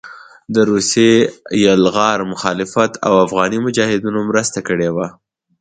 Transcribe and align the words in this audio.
د 0.55 0.57
روسي 0.71 1.11
يلغار 1.65 2.19
مخالفت 2.33 2.91
او 3.07 3.13
افغاني 3.25 3.59
مجاهدينو 3.65 4.19
مرسته 4.29 4.59
کړې 4.67 4.89
وه 4.95 5.07